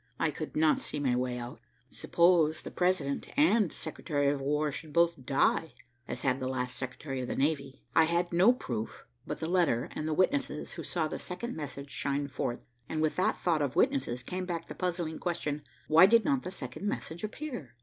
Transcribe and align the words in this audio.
I 0.19 0.31
could 0.31 0.55
not 0.55 0.79
see 0.79 0.99
my 0.99 1.15
way 1.15 1.37
out. 1.37 1.59
"Suppose 1.91 2.63
the 2.63 2.71
President 2.71 3.29
and 3.37 3.71
Secretary 3.71 4.29
of 4.33 4.41
War 4.41 4.71
should 4.71 4.93
both 4.93 5.27
die, 5.27 5.75
as 6.07 6.21
had 6.21 6.39
the 6.39 6.47
last 6.47 6.75
Secretary 6.75 7.21
of 7.21 7.27
the 7.27 7.35
Navy!" 7.35 7.83
I 7.93 8.05
had 8.05 8.33
no 8.33 8.51
proof 8.51 9.05
but 9.27 9.37
the 9.39 9.47
letter 9.47 9.89
and 9.91 10.07
the 10.07 10.15
witnesses 10.15 10.71
who 10.71 10.81
saw 10.81 11.07
the 11.07 11.19
second 11.19 11.55
message 11.55 11.91
shine 11.91 12.27
forth, 12.29 12.65
and 12.89 12.99
with 12.99 13.15
that 13.17 13.37
thought 13.37 13.61
of 13.61 13.75
witnesses 13.75 14.23
came 14.23 14.45
back 14.47 14.65
the 14.67 14.73
puzzling 14.73 15.19
question, 15.19 15.61
"Why 15.87 16.07
did 16.07 16.25
not 16.25 16.41
the 16.41 16.49
second 16.49 16.87
message 16.87 17.23
appear?" 17.23 17.75